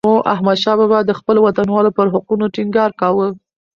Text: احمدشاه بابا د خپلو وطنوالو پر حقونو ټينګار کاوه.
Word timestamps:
احمدشاه 0.33 0.77
بابا 0.79 0.99
د 1.05 1.11
خپلو 1.19 1.39
وطنوالو 1.43 1.95
پر 1.97 2.05
حقونو 2.13 2.45
ټينګار 2.55 2.89
کاوه. 3.01 3.27